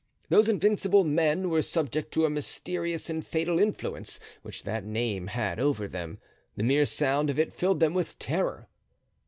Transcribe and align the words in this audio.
Those 0.29 0.49
invincible 0.49 1.03
men 1.03 1.51
were 1.51 1.61
subject 1.61 2.11
to 2.13 2.25
a 2.25 2.29
mysterious 2.31 3.07
and 3.07 3.23
fatal 3.23 3.59
influence 3.59 4.19
which 4.41 4.63
that 4.63 4.83
name 4.83 5.27
had 5.27 5.59
over 5.59 5.87
them; 5.87 6.17
the 6.57 6.63
mere 6.63 6.87
sound 6.87 7.29
of 7.29 7.37
it 7.37 7.53
filled 7.53 7.79
them 7.79 7.93
with 7.93 8.17
terror. 8.17 8.67